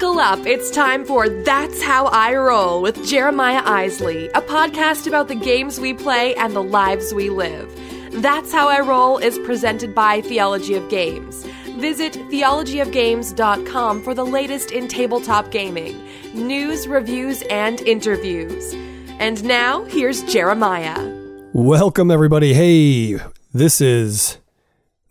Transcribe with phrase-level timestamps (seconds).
[0.00, 0.46] Buckle up.
[0.46, 5.78] It's time for That's How I Roll with Jeremiah Isley, a podcast about the games
[5.78, 7.70] we play and the lives we live.
[8.10, 11.44] That's How I Roll is presented by Theology of Games.
[11.76, 18.72] Visit theologyofgames.com for the latest in tabletop gaming, news, reviews, and interviews.
[19.18, 21.14] And now, here's Jeremiah.
[21.52, 22.54] Welcome, everybody.
[22.54, 23.20] Hey,
[23.52, 24.38] this is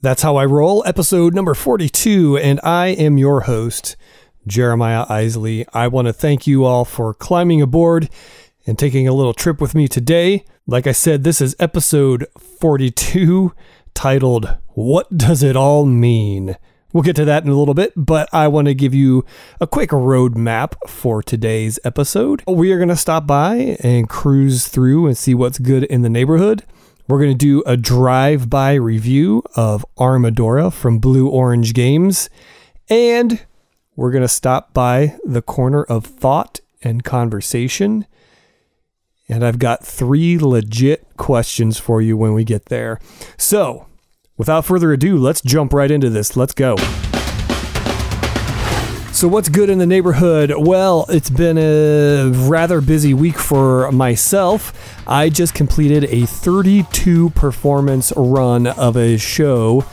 [0.02, 3.96] That's How I Roll, episode number 42, and I am your host,
[4.50, 5.66] Jeremiah Isley.
[5.74, 8.10] I want to thank you all for climbing aboard
[8.66, 10.44] and taking a little trip with me today.
[10.68, 13.54] Like I said, this is episode 42
[13.94, 16.58] titled, What Does It All Mean?
[16.92, 19.24] We'll get to that in a little bit, but I want to give you
[19.62, 22.42] a quick roadmap for today's episode.
[22.48, 26.10] We are going to stop by and cruise through and see what's good in the
[26.10, 26.64] neighborhood.
[27.08, 32.30] We're going to do a drive by review of Armadora from Blue Orange Games.
[32.90, 33.46] And
[34.00, 38.06] we're going to stop by the corner of thought and conversation.
[39.28, 43.02] And I've got three legit questions for you when we get there.
[43.36, 43.88] So,
[44.38, 46.38] without further ado, let's jump right into this.
[46.38, 46.78] Let's go.
[49.12, 50.54] So, what's good in the neighborhood?
[50.56, 55.04] Well, it's been a rather busy week for myself.
[55.08, 59.84] I just completed a 32 performance run of a show.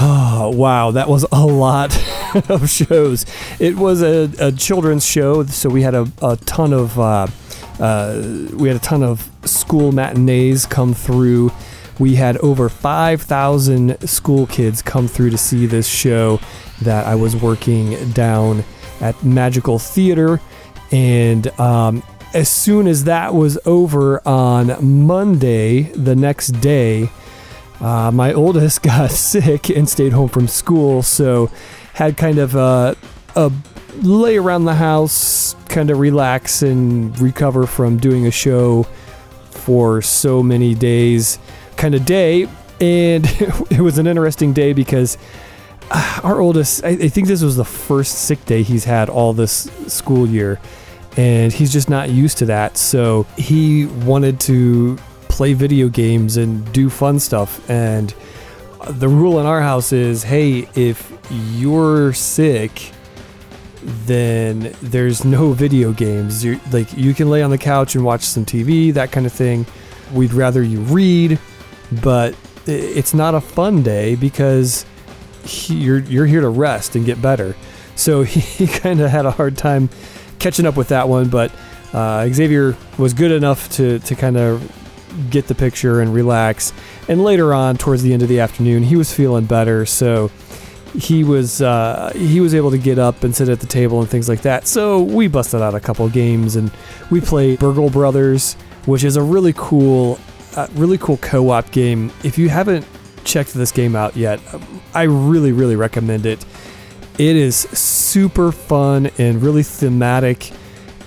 [0.00, 1.96] Oh, wow, that was a lot
[2.48, 3.26] of shows.
[3.58, 7.26] It was a, a children's show, so we had a, a ton of uh,
[7.78, 11.52] uh, we had a ton of school matinees come through.
[11.98, 16.40] We had over 5,000 school kids come through to see this show
[16.82, 18.64] that I was working down
[19.00, 20.40] at Magical Theater.
[20.90, 22.02] And um,
[22.34, 27.10] as soon as that was over on Monday, the next day,
[27.80, 31.02] uh, my oldest got sick and stayed home from school.
[31.02, 31.50] So
[31.94, 32.96] had kind of a,
[33.34, 33.52] a
[34.02, 38.86] lay around the house, kind of relax and recover from doing a show
[39.50, 41.38] for so many days
[41.76, 42.48] kind of day.
[42.80, 43.24] And
[43.70, 45.18] it was an interesting day because
[45.90, 49.32] uh, our oldest, I, I think this was the first sick day he's had all
[49.32, 50.60] this school year.
[51.16, 52.76] And he's just not used to that.
[52.76, 54.98] So he wanted to
[55.36, 57.68] play video games and do fun stuff.
[57.68, 58.14] And
[58.88, 62.92] the rule in our house is hey, if you're sick,
[63.82, 66.42] then there's no video games.
[66.42, 69.32] You're, like you can lay on the couch and watch some TV, that kind of
[69.32, 69.66] thing.
[70.14, 71.38] We'd rather you read,
[72.02, 72.34] but
[72.66, 74.86] it's not a fun day because
[75.44, 77.54] he, you're you're here to rest and get better.
[77.94, 79.90] So he, he kind of had a hard time
[80.38, 81.52] catching up with that one, but
[81.92, 84.85] uh, Xavier was good enough to to kind of
[85.30, 86.72] get the picture and relax.
[87.08, 90.30] And later on, towards the end of the afternoon, he was feeling better, so
[90.94, 94.08] he was uh, he was able to get up and sit at the table and
[94.08, 94.66] things like that.
[94.66, 96.70] So we busted out a couple games and
[97.10, 98.54] we played Burgle Brothers,
[98.86, 100.18] which is a really cool,
[100.56, 102.10] uh, really cool co-op game.
[102.24, 102.86] If you haven't
[103.24, 104.40] checked this game out yet,
[104.94, 106.44] I really really recommend it.
[107.18, 110.50] It is super fun and really thematic,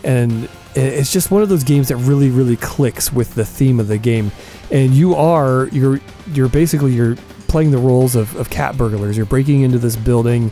[0.03, 3.87] and it's just one of those games that really really clicks with the theme of
[3.87, 4.31] the game.
[4.71, 5.99] And you are you're
[6.33, 7.15] you're basically you're
[7.47, 9.17] playing the roles of, of cat burglars.
[9.17, 10.51] You're breaking into this building,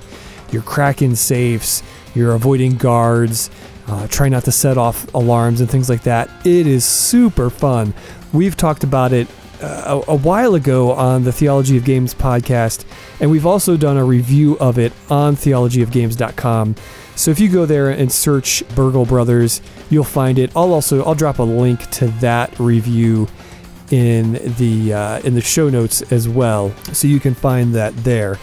[0.51, 1.83] you're cracking safes,
[2.15, 3.49] you're avoiding guards,
[3.87, 6.29] uh, trying not to set off alarms and things like that.
[6.45, 7.93] It is super fun.
[8.33, 9.27] We've talked about it
[9.61, 12.85] uh, a, a while ago on the Theology of Games podcast,
[13.19, 16.75] and we've also done a review of it on theologyofgames.com.
[17.17, 20.51] So if you go there and search Burgle Brothers, you'll find it.
[20.55, 23.27] I'll also I'll drop a link to that review
[23.89, 28.37] in the uh, in the show notes as well, so you can find that there.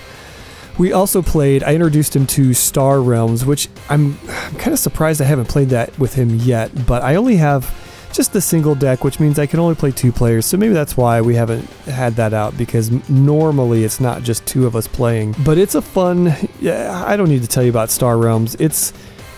[0.77, 1.63] We also played.
[1.63, 5.69] I introduced him to Star Realms, which I'm, I'm kind of surprised I haven't played
[5.69, 6.87] that with him yet.
[6.87, 7.73] But I only have
[8.15, 10.47] just the single deck, which means I can only play two players.
[10.47, 14.67] So maybe that's why we haven't had that out because normally it's not just two
[14.67, 15.35] of us playing.
[15.45, 16.35] But it's a fun.
[16.61, 18.55] Yeah, I don't need to tell you about Star Realms.
[18.57, 18.93] It's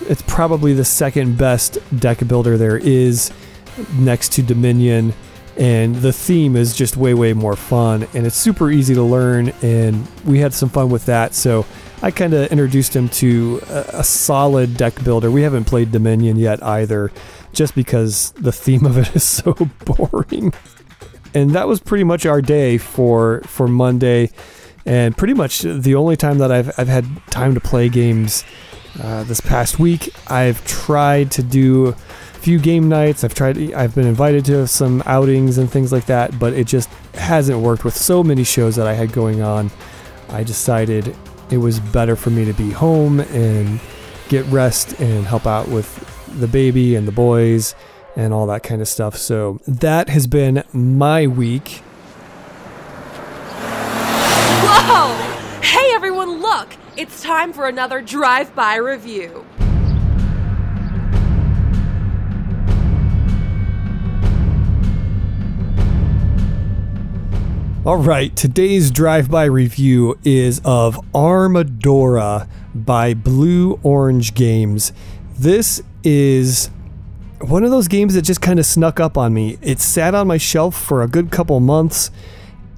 [0.09, 3.33] it's probably the second best deck builder there is,
[3.99, 5.13] next to Dominion
[5.57, 9.49] and the theme is just way way more fun and it's super easy to learn
[9.63, 11.65] and we had some fun with that so
[12.03, 16.37] i kind of introduced him to a, a, solid deck builder we haven't played dominion
[16.37, 17.11] yet either
[17.53, 19.53] just because the theme of it is so
[19.85, 20.53] boring
[21.35, 24.31] and that was pretty much our day for for monday
[24.85, 28.45] and pretty much the only time that i've, I've had time to play games
[29.01, 31.95] uh, this past week i've tried to do
[32.37, 33.25] a few game nights.
[33.25, 33.73] I've tried.
[33.73, 37.85] I've been invited to some outings and things like that, but it just hasn't worked
[37.85, 39.69] with so many shows that I had going on.
[40.29, 41.17] I decided
[41.51, 43.81] it was better for me to be home and
[44.29, 47.75] get rest and help out with the baby and the boys
[48.17, 49.17] and all that kind of stuff.
[49.17, 51.83] So that has been my week.
[54.69, 55.61] Whoa!
[55.63, 56.69] Hey everyone, look!
[56.97, 59.46] It's time for another drive by review.
[67.87, 74.93] All right, today's drive-by review is of Armadora by Blue Orange Games.
[75.39, 76.69] This is
[77.43, 79.57] one of those games that just kind of snuck up on me.
[79.63, 82.11] It sat on my shelf for a good couple months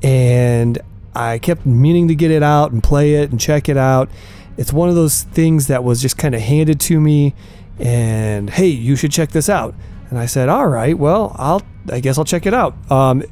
[0.03, 0.79] and
[1.15, 4.11] I kept meaning to get it out and play it and check it out.
[4.59, 7.35] It's one of those things that was just kind of handed to me
[7.79, 9.75] and hey, you should check this out.
[10.11, 13.23] And I said, "All right, well, I'll I guess I'll check it out." Um,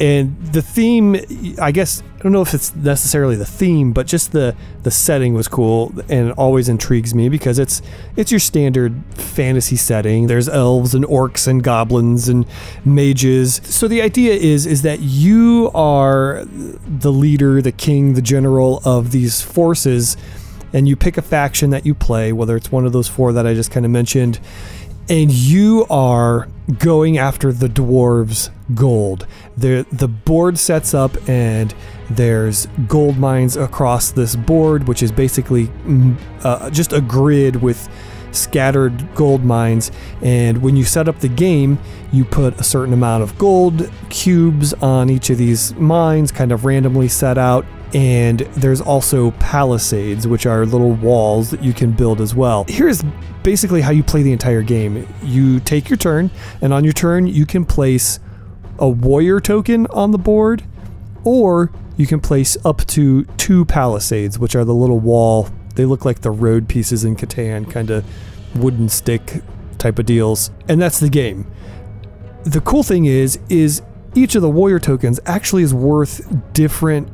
[0.00, 1.16] and the theme
[1.60, 5.34] i guess i don't know if it's necessarily the theme but just the the setting
[5.34, 7.82] was cool and always intrigues me because it's
[8.16, 10.26] it's your standard fantasy setting.
[10.26, 12.46] There's elves and orcs and goblins and
[12.84, 13.60] mages.
[13.64, 19.12] So the idea is is that you are the leader the king the general of
[19.12, 20.16] these forces
[20.72, 23.46] and you pick a faction that you play whether it's one of those four that
[23.46, 24.40] i just kind of mentioned
[25.08, 29.26] and you are going after the dwarves gold.
[29.56, 31.74] The the board sets up and
[32.10, 37.88] there's gold mines across this board which is basically mm, uh, just a grid with
[38.30, 39.90] scattered gold mines.
[40.22, 41.78] And when you set up the game
[42.12, 46.64] you put a certain amount of gold cubes on each of these mines kind of
[46.64, 52.20] randomly set out and there's also palisades which are little walls that you can build
[52.20, 53.02] as well here's
[53.42, 56.30] basically how you play the entire game you take your turn
[56.60, 58.18] and on your turn you can place
[58.78, 60.64] a warrior token on the board,
[61.24, 65.48] or you can place up to two palisades, which are the little wall.
[65.76, 68.04] They look like the road pieces in Catan, kind of
[68.56, 69.42] wooden stick
[69.78, 70.50] type of deals.
[70.68, 71.50] And that's the game.
[72.44, 73.82] The cool thing is, is
[74.14, 77.08] each of the warrior tokens actually is worth different.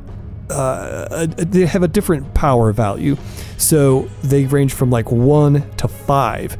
[0.50, 3.16] Uh, they have a different power value,
[3.56, 6.56] so they range from like one to five,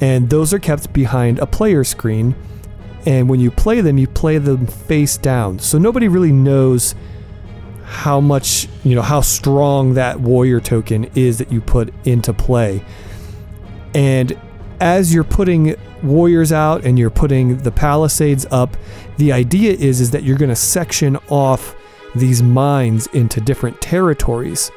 [0.00, 2.34] and those are kept behind a player screen
[3.06, 5.58] and when you play them, you play them face down.
[5.58, 6.94] So nobody really knows
[7.84, 12.84] how much, you know, how strong that warrior token is that you put into play.
[13.94, 14.38] And
[14.80, 18.76] as you're putting warriors out and you're putting the palisades up,
[19.18, 21.74] the idea is is that you're going to section off
[22.14, 24.70] these mines into different territories.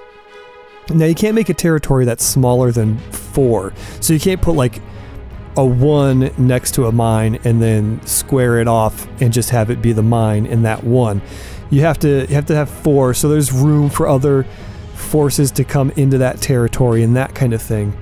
[0.89, 3.73] Now you can't make a territory that's smaller than 4.
[4.01, 4.81] So you can't put like
[5.57, 9.81] a one next to a mine and then square it off and just have it
[9.81, 11.21] be the mine in that one.
[11.69, 14.45] You have to you have to have four, so there's room for other
[14.93, 17.97] forces to come into that territory and that kind of thing.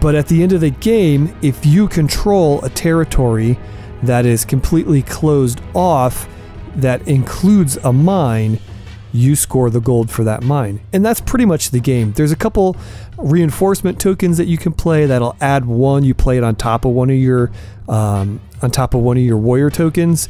[0.00, 3.58] But at the end of the game, if you control a territory
[4.02, 6.28] that is completely closed off
[6.76, 8.60] that includes a mine,
[9.12, 10.80] you score the gold for that mine.
[10.92, 12.12] And that's pretty much the game.
[12.12, 12.76] There's a couple
[13.16, 16.04] reinforcement tokens that you can play that'll add one.
[16.04, 17.50] You play it on top of one of your
[17.88, 20.28] um, on top of one of your warrior tokens.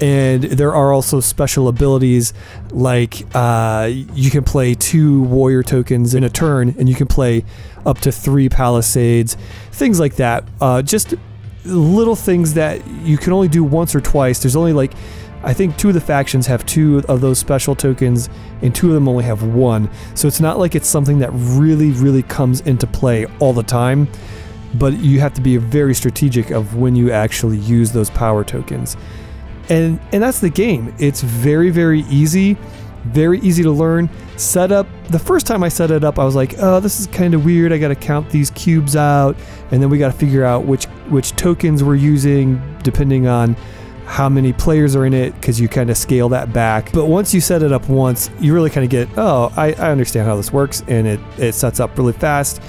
[0.00, 2.34] And there are also special abilities
[2.72, 7.44] like uh, you can play two warrior tokens in a turn, and you can play
[7.86, 9.36] up to three palisades,
[9.70, 10.44] things like that.
[10.60, 11.14] Uh, just
[11.64, 14.42] little things that you can only do once or twice.
[14.42, 14.92] There's only like
[15.44, 18.28] I think two of the factions have two of those special tokens,
[18.62, 19.90] and two of them only have one.
[20.14, 24.08] So it's not like it's something that really, really comes into play all the time,
[24.74, 28.96] but you have to be very strategic of when you actually use those power tokens.
[29.68, 30.94] And and that's the game.
[30.98, 32.56] It's very, very easy,
[33.04, 34.10] very easy to learn.
[34.36, 37.06] Set up the first time I set it up, I was like, oh, this is
[37.08, 37.72] kind of weird.
[37.72, 39.36] I gotta count these cubes out,
[39.70, 43.56] and then we gotta figure out which which tokens we're using depending on
[44.12, 46.92] how many players are in it because you kind of scale that back.
[46.92, 49.90] But once you set it up once, you really kind of get, oh, I, I
[49.90, 52.60] understand how this works, and it, it sets up really fast.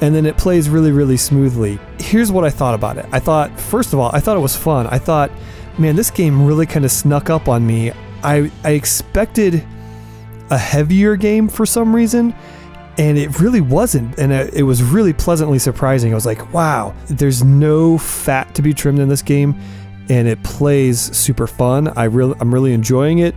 [0.00, 1.78] And then it plays really, really smoothly.
[2.00, 3.06] Here's what I thought about it.
[3.12, 4.88] I thought, first of all, I thought it was fun.
[4.88, 5.30] I thought,
[5.78, 7.92] man, this game really kind of snuck up on me.
[8.24, 9.64] I, I expected
[10.50, 12.34] a heavier game for some reason,
[12.98, 17.44] and it really wasn't and it, was really pleasantly surprising i was like wow there's
[17.44, 19.56] no fat to be trimmed in this game
[20.08, 21.88] and it plays super fun.
[21.96, 23.34] I really, I'm really enjoying it,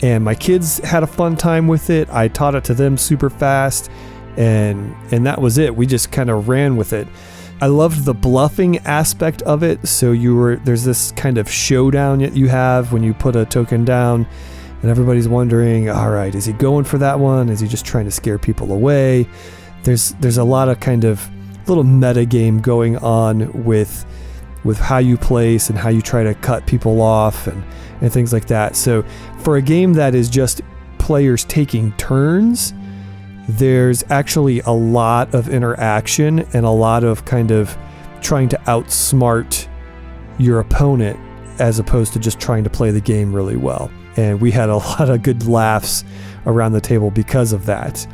[0.00, 2.08] and my kids had a fun time with it.
[2.10, 3.90] I taught it to them super fast,
[4.36, 5.74] and and that was it.
[5.74, 7.08] We just kind of ran with it.
[7.60, 9.86] I loved the bluffing aspect of it.
[9.86, 13.44] So you were there's this kind of showdown that you have when you put a
[13.44, 14.26] token down,
[14.82, 17.48] and everybody's wondering, all right, is he going for that one?
[17.48, 19.26] Is he just trying to scare people away?
[19.84, 21.28] there's there's a lot of kind of
[21.68, 24.04] little meta game going on with
[24.64, 27.62] with how you place and how you try to cut people off and,
[28.00, 28.76] and things like that.
[28.76, 29.04] So
[29.38, 30.60] for a game that is just
[30.98, 32.72] players taking turns,
[33.48, 37.76] there's actually a lot of interaction and a lot of kind of
[38.20, 39.68] trying to outsmart
[40.38, 41.18] your opponent
[41.58, 43.90] as opposed to just trying to play the game really well.
[44.16, 46.04] And we had a lot of good laughs
[46.46, 48.06] around the table because of that.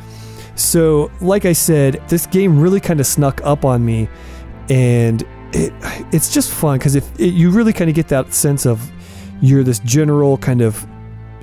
[0.55, 4.09] So, like I said, this game really kind of snuck up on me,
[4.69, 5.73] and it
[6.11, 8.91] it's just fun because if it, you really kind of get that sense of
[9.41, 10.85] you're this general kind of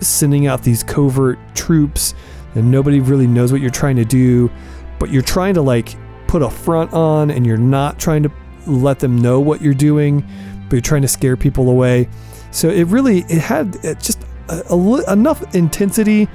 [0.01, 2.15] sending out these covert troops,
[2.55, 4.51] and nobody really knows what you're trying to do,
[4.99, 5.97] but you're trying to like
[6.27, 8.31] put a front on, and you're not trying to
[8.67, 10.25] let them know what you're doing,
[10.65, 12.09] but you're trying to scare people away.
[12.51, 16.29] So it really it had it just a, a, enough intensity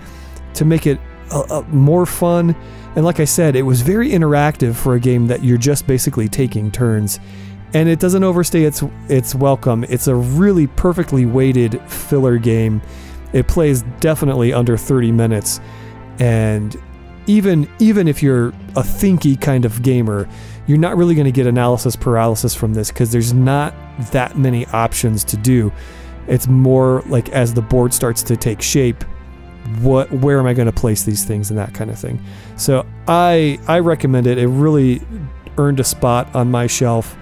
[0.56, 1.00] to make it
[1.32, 2.56] a, more fun.
[2.96, 6.28] And like I said, it was very interactive for a game that you're just basically
[6.28, 7.20] taking turns.
[7.74, 9.86] And it doesn't overstay its its welcome.
[9.86, 12.82] It's a really perfectly weighted filler game.
[13.34, 15.62] It plays definitely under 30 minutes.
[16.20, 16.76] And
[17.28, 20.28] even even if you're a thinky kind of gamer,
[20.68, 23.74] you're not really going to get analysis paralysis from this because there's not
[24.12, 25.72] that many options to do.
[26.28, 29.04] It's more like as the board starts to take shape,
[29.82, 32.22] what where am I going to place these things and that kind of thing.
[32.58, 34.38] So I I recommend it.
[34.38, 35.02] It really
[35.58, 37.16] earned a spot on my shelf,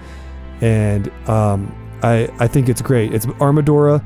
[0.60, 3.14] and um, I I think it's great.
[3.14, 4.04] It's Armadora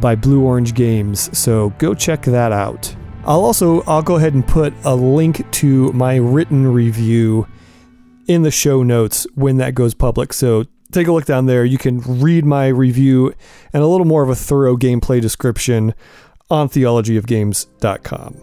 [0.00, 1.36] by Blue Orange Games.
[1.36, 2.94] So go check that out.
[3.24, 7.46] I'll also I'll go ahead and put a link to my written review
[8.26, 10.32] in the show notes when that goes public.
[10.32, 11.64] So take a look down there.
[11.64, 13.34] You can read my review
[13.72, 15.94] and a little more of a thorough gameplay description
[16.50, 18.42] on theologyofgames.com.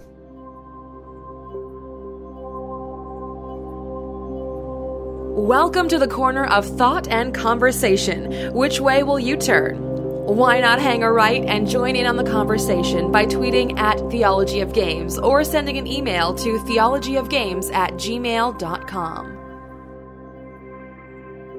[5.36, 8.54] Welcome to the corner of thought and conversation.
[8.54, 9.78] Which way will you turn?
[10.28, 14.60] Why not hang a right and join in on the conversation by tweeting at Theology
[14.60, 19.43] of Games or sending an email to theologyofgames at gmail.com.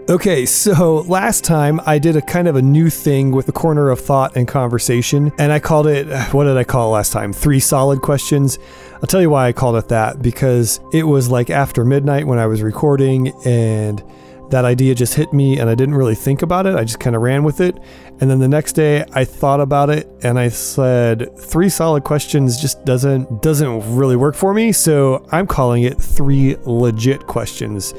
[0.06, 3.88] Okay, so last time I did a kind of a new thing with the corner
[3.88, 7.32] of thought and conversation, and I called it, what did I call it last time?
[7.32, 8.58] Three solid questions.
[8.96, 12.38] I'll tell you why I called it that because it was like after midnight when
[12.38, 14.04] I was recording, and
[14.50, 16.74] that idea just hit me, and I didn't really think about it.
[16.74, 17.78] I just kind of ran with it.
[18.20, 22.60] And then the next day I thought about it and I said three solid questions
[22.60, 27.94] just doesn't doesn't really work for me, so I'm calling it three legit questions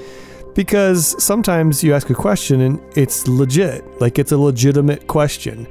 [0.55, 5.67] because sometimes you ask a question and it's legit, like it's a legitimate question.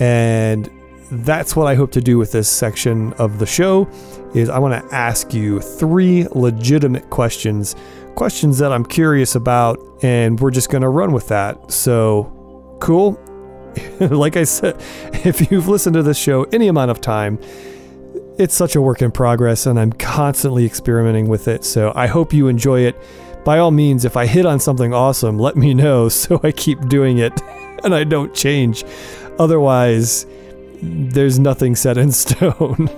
[0.00, 0.68] And
[1.10, 3.88] that's what I hope to do with this section of the show
[4.34, 7.76] is I want to ask you three legitimate questions,
[8.16, 11.70] questions that I'm curious about and we're just going to run with that.
[11.70, 13.20] So, cool.
[14.00, 14.76] like I said,
[15.24, 17.38] if you've listened to this show any amount of time,
[18.38, 21.62] it's such a work in progress and I'm constantly experimenting with it.
[21.62, 22.96] So, I hope you enjoy it
[23.44, 26.88] by all means, if I hit on something awesome, let me know so I keep
[26.88, 27.32] doing it
[27.84, 28.84] and I don't change.
[29.38, 30.26] Otherwise,
[30.82, 32.88] there's nothing set in stone.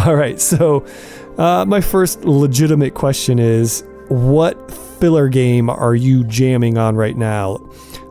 [0.00, 0.84] all right, so
[1.38, 7.58] uh, my first legitimate question is what filler game are you jamming on right now?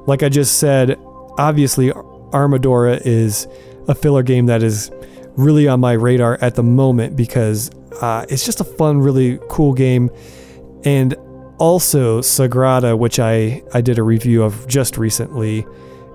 [0.07, 0.99] Like I just said,
[1.37, 3.47] obviously, Armadora is
[3.87, 4.91] a filler game that is
[5.37, 7.71] really on my radar at the moment because
[8.01, 10.09] uh, it's just a fun, really cool game.
[10.83, 11.15] And
[11.57, 15.65] also Sagrada, which I I did a review of just recently,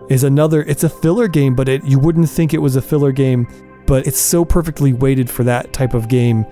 [0.09, 0.63] is another.
[0.63, 3.47] It's a filler game, but it you wouldn't think it was a filler game,
[3.87, 6.45] but it's so perfectly weighted for that type of game,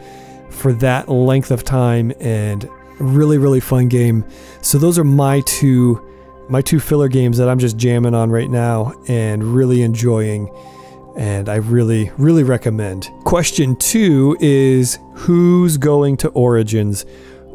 [0.51, 2.69] for that length of time, and
[2.99, 4.25] really really fun game.
[4.63, 6.05] So those are my two
[6.49, 10.49] my two filler games that I'm just jamming on right now and really enjoying
[11.19, 13.11] and I really, really recommend.
[13.25, 17.05] Question two is Who's going to Origins?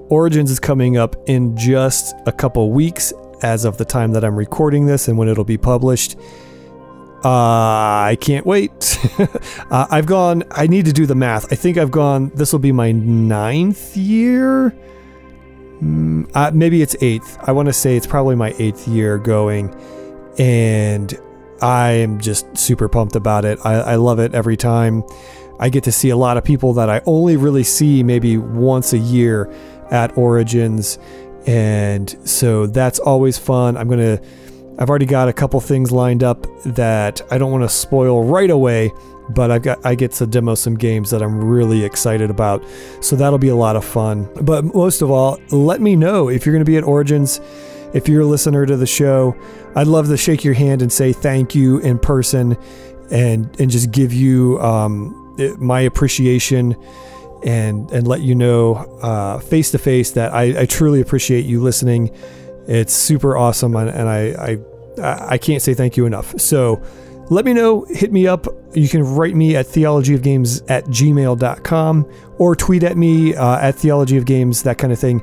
[0.10, 4.36] Origins is coming up in just a couple weeks as of the time that I'm
[4.36, 6.18] recording this and when it'll be published.
[7.24, 9.00] Uh, I can't wait.
[9.72, 11.52] uh, I've gone, I need to do the math.
[11.54, 14.76] I think I've gone, this will be my ninth year.
[15.82, 17.38] Mm, uh, maybe it's eighth.
[17.42, 19.74] I want to say it's probably my eighth year going.
[20.38, 21.18] And
[21.62, 23.58] I am just super pumped about it.
[23.64, 25.04] I, I love it every time.
[25.60, 28.92] I get to see a lot of people that I only really see maybe once
[28.92, 29.50] a year
[29.94, 30.98] at Origins.
[31.46, 33.78] And so that's always fun.
[33.78, 34.22] I'm going to,
[34.80, 38.50] I've already got a couple things lined up that I don't want to spoil right
[38.50, 38.92] away,
[39.30, 42.64] but I've got I get to demo some games that I'm really excited about.
[43.02, 44.28] So that'll be a lot of fun.
[44.42, 47.40] But most of all, let me know if you're going to be at Origins.
[47.94, 49.36] If you're a listener to the show,
[49.76, 52.58] I'd love to shake your hand and say thank you in person,
[53.12, 56.76] and and just give you um, my appreciation
[57.46, 62.12] and and let you know face to face that I, I, truly appreciate you listening.
[62.68, 64.58] It's super awesome, and, and I,
[65.02, 66.40] I I can't say thank you enough.
[66.40, 66.82] So
[67.30, 67.86] let me know.
[67.90, 68.48] Hit me up.
[68.74, 74.64] You can write me at theologyofgames at gmail.com or tweet at me uh, at theologyofgames,
[74.64, 75.22] that kind of thing.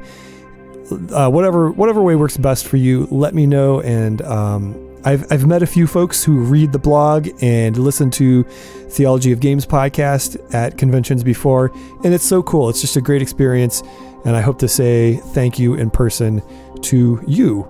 [1.12, 3.80] Uh, whatever whatever way works best for you, let me know.
[3.80, 8.42] And um, I've, I've met a few folks who read the blog and listen to
[8.42, 11.72] Theology of Games podcast at conventions before,
[12.04, 12.68] and it's so cool.
[12.68, 13.82] It's just a great experience,
[14.26, 16.42] and I hope to say thank you in person
[16.82, 17.66] to you.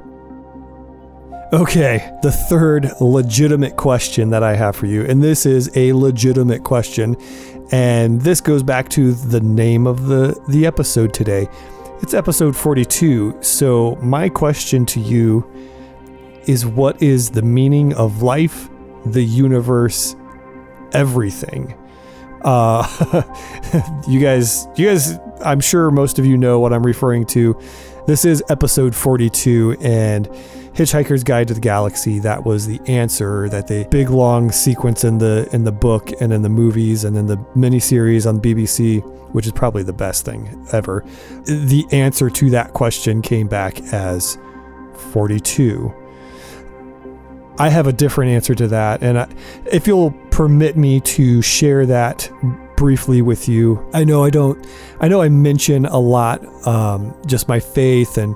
[1.52, 6.64] Okay, the third legitimate question that I have for you, and this is a legitimate
[6.64, 7.16] question,
[7.70, 11.48] and this goes back to the name of the, the episode today.
[12.02, 15.48] It's episode 42, so my question to you
[16.50, 18.68] is what is the meaning of life,
[19.06, 20.16] the universe,
[20.92, 21.72] everything.
[22.42, 22.84] Uh,
[24.08, 27.56] you guys, you guys, I'm sure most of you know what I'm referring to.
[28.08, 30.26] This is episode 42 and
[30.74, 32.18] Hitchhiker's Guide to the Galaxy.
[32.18, 36.32] That was the answer that the big long sequence in the in the book and
[36.32, 39.02] in the movies and in the miniseries on BBC,
[39.32, 41.04] which is probably the best thing ever.
[41.44, 44.36] The answer to that question came back as
[45.12, 45.94] 42.
[47.60, 49.02] I have a different answer to that.
[49.02, 49.28] And I,
[49.70, 52.30] if you'll permit me to share that
[52.78, 54.66] briefly with you, I know I don't,
[54.98, 58.34] I know I mention a lot um, just my faith and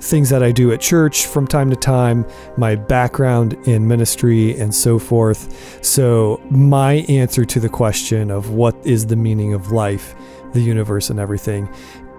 [0.00, 2.26] things that I do at church from time to time,
[2.58, 5.82] my background in ministry, and so forth.
[5.82, 10.14] So, my answer to the question of what is the meaning of life,
[10.52, 11.74] the universe, and everything,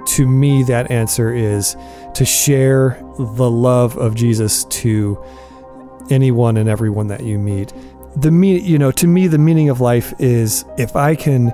[0.07, 1.77] to me, that answer is
[2.15, 5.23] to share the love of Jesus to
[6.09, 7.73] anyone and everyone that you meet.
[8.15, 11.53] The me, you know, to me, the meaning of life is if I can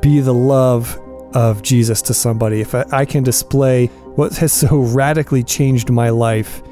[0.00, 0.98] be the love
[1.34, 6.10] of Jesus to somebody, if I, I can display what has so radically changed my
[6.10, 6.62] life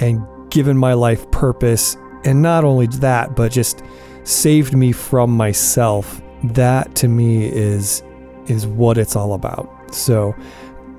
[0.00, 3.82] and given my life purpose, and not only that, but just
[4.24, 6.20] saved me from myself.
[6.44, 8.02] That to me is
[8.46, 9.94] is what it's all about.
[9.94, 10.34] So,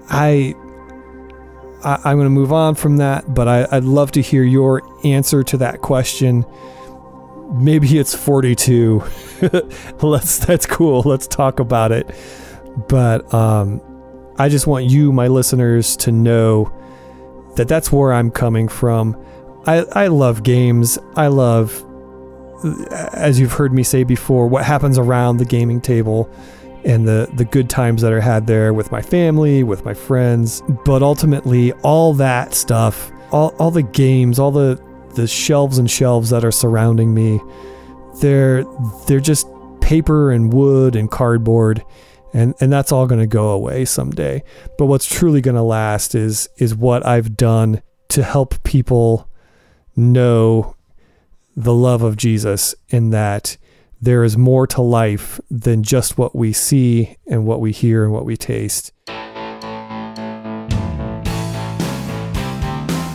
[0.10, 0.56] I
[1.84, 4.82] I, am going to move on from that, but I, I'd love to hear your
[5.06, 6.46] answer to that question.
[7.54, 9.04] Maybe it's 42.
[10.02, 11.02] Let's that's cool.
[11.06, 12.10] Let's talk about it.
[12.88, 13.82] But um,
[14.38, 16.74] I just want you, my listeners, to know
[17.56, 19.16] that that's where I'm coming from.
[19.66, 20.98] I, I love games.
[21.16, 21.84] I love,
[23.14, 26.30] as you've heard me say before, what happens around the gaming table
[26.88, 30.64] and the the good times that are had there with my family, with my friends.
[30.86, 34.82] But ultimately, all that stuff, all all the games, all the
[35.16, 37.42] the shelves and shelves that are surrounding me,
[38.22, 38.64] they're
[39.06, 39.48] they're just
[39.82, 41.84] paper and wood and cardboard.
[42.34, 44.44] And, and that's all going to go away someday.
[44.78, 49.30] But what's truly going to last is is what I've done to help people
[49.96, 50.76] know
[51.56, 53.58] the love of Jesus in that
[54.02, 58.14] there is more to life than just what we see and what we hear and
[58.14, 58.92] what we taste.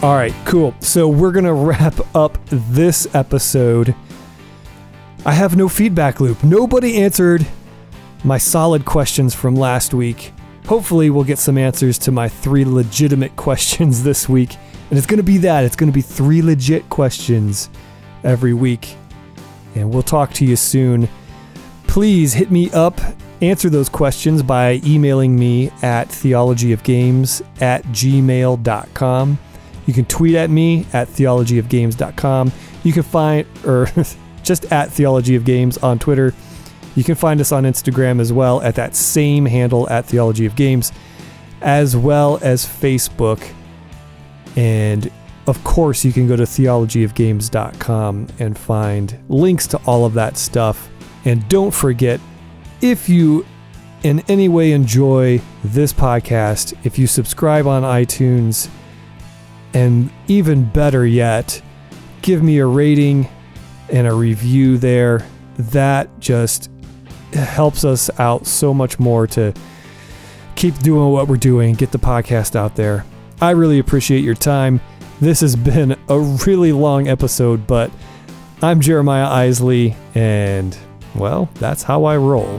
[0.03, 0.75] All right, cool.
[0.81, 3.95] So we're going to wrap up this episode.
[5.25, 6.43] I have no feedback loop.
[6.43, 7.47] Nobody answered
[8.25, 10.33] my solid questions from last week.
[10.67, 14.57] Hopefully, we'll get some answers to my three legitimate questions this week.
[14.91, 15.65] And it's going to be that.
[15.65, 17.71] It's going to be three legit questions
[18.25, 18.97] every week
[19.75, 21.09] and we'll talk to you soon.
[21.87, 23.01] Please hit me up,
[23.41, 29.39] answer those questions by emailing me at theologyofgames at gmail.com.
[29.87, 32.53] You can tweet at me at theologyofgames.com.
[32.85, 33.89] You can find, or
[34.43, 36.35] just at Theology of Games on Twitter.
[36.95, 40.57] You can find us on Instagram as well at that same handle at Theology of
[40.57, 40.93] Games,
[41.63, 43.43] as well as Facebook.
[44.57, 45.11] And
[45.47, 50.89] of course, you can go to theologyofgames.com and find links to all of that stuff.
[51.25, 52.21] And don't forget,
[52.81, 53.45] if you
[54.03, 58.69] in any way enjoy this podcast, if you subscribe on iTunes,
[59.75, 61.63] and even better yet,
[62.21, 63.29] give me a rating
[63.89, 65.27] and a review there.
[65.57, 66.71] That just
[67.33, 69.55] helps us out so much more to
[70.57, 73.05] keep doing what we're doing, get the podcast out there.
[73.41, 74.81] I really appreciate your time.
[75.23, 77.93] This has been a really long episode, but
[78.61, 80.77] I'm Jeremiah Isley, and
[81.15, 82.59] well, that's how I roll.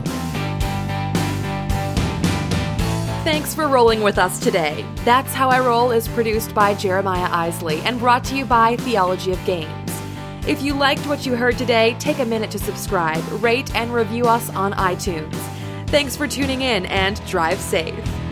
[3.26, 4.86] Thanks for rolling with us today.
[5.04, 9.34] That's How I Roll is produced by Jeremiah Isley and brought to you by Theology
[9.34, 9.92] of Games.
[10.48, 14.24] If you liked what you heard today, take a minute to subscribe, rate, and review
[14.24, 15.36] us on iTunes.
[15.88, 18.23] Thanks for tuning in and drive safe.